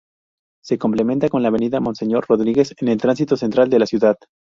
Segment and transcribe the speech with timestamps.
[0.63, 4.15] Se complementa con la Avenida Monseñor Rodríguez en el tránsito central de la ciudad.